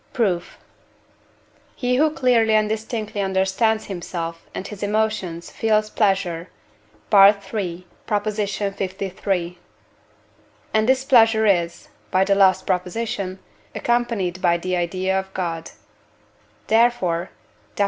[0.13, 0.57] Proof.
[1.75, 6.49] He who clearly and distinctly understands himself and his emotions feels pleasure
[7.13, 7.83] (III.
[8.07, 9.55] liii.),
[10.73, 12.87] and this pleasure is (by the last Prop.)
[13.75, 15.69] accompanied by the idea of God;
[16.65, 17.29] therefore
[17.75, 17.79] (Def.